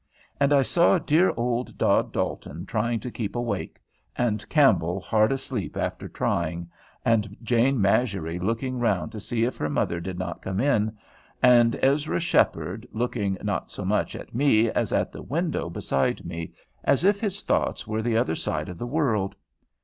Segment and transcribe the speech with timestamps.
[0.39, 3.77] And I saw dear old Dod Dalton trying to keep awake,
[4.15, 6.67] and Campbell hard asleep after trying,
[7.05, 10.97] and Jane Masury looking round to see if her mother did not come in;
[11.43, 16.55] and Ezra Sheppard, looking, not so much at me, as at the window beside me,
[16.83, 19.35] as if his thoughts were the other side of the world.